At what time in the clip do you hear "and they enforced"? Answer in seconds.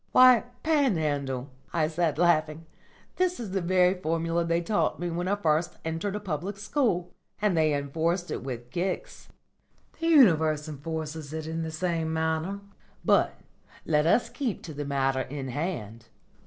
7.39-8.31